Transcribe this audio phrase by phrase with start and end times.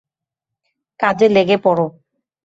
[0.99, 1.85] কাজে লেগে পড়ো।